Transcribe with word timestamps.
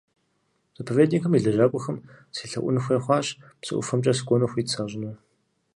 Заповедникым 0.77 1.31
и 1.37 1.39
лэжьакӀуэхэм 1.43 1.97
селъэӀун 2.35 2.77
хуей 2.83 3.01
хъуащ, 3.03 3.27
псы 3.59 3.71
ӀуфэмкӀэ 3.75 4.13
сыкӀуэну 4.17 4.51
хуит 4.51 4.67
сащӀыну. 4.73 5.13